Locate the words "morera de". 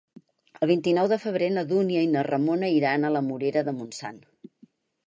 3.31-3.79